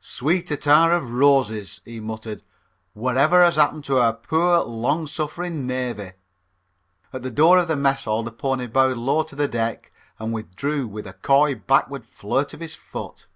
"Sweet 0.00 0.50
attar 0.50 0.90
of 0.92 1.10
roses," 1.10 1.82
he 1.84 2.00
muttered. 2.00 2.42
"What 2.94 3.18
ever 3.18 3.42
has 3.44 3.56
happened 3.56 3.84
to 3.84 3.98
our 3.98 4.14
poor, 4.14 4.60
long 4.60 5.06
suffering 5.06 5.66
navy?" 5.66 6.12
At 7.12 7.22
the 7.22 7.30
door 7.30 7.58
of 7.58 7.68
the 7.68 7.76
Mess 7.76 8.06
Hall 8.06 8.22
the 8.22 8.32
pony 8.32 8.68
bowed 8.68 8.96
low 8.96 9.22
to 9.24 9.36
the 9.36 9.48
deck 9.48 9.92
and 10.18 10.32
withdrew 10.32 10.86
with 10.86 11.06
a 11.06 11.12
coy 11.12 11.56
backward 11.56 12.06
flirt 12.06 12.54
of 12.54 12.60
his 12.60 12.74
foot. 12.74 13.26